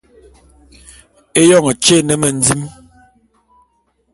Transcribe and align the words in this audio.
Éyoñ 1.39 1.65
tyé 1.83 1.97
é 2.01 2.05
ne 2.07 2.15
mendim. 2.21 2.61